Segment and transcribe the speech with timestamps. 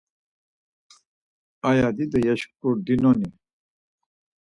[1.69, 3.29] Aya dido yeşkurdinoni.